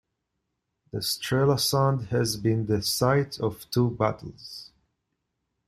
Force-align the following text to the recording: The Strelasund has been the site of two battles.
The 0.91 0.97
Strelasund 0.97 2.07
has 2.07 2.35
been 2.35 2.65
the 2.65 2.81
site 2.81 3.39
of 3.39 3.69
two 3.69 3.91
battles. 3.91 4.71